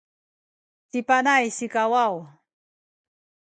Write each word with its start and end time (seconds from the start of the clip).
ci 0.89 0.99
Panay 1.07 1.45
sikawaw 1.57 2.15